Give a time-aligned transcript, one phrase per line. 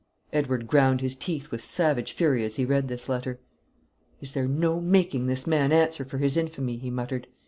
[0.33, 3.39] Edward ground his teeth with savage fury as he read this letter.
[4.19, 7.27] "Is there no making this man answer for his infamy?" he muttered.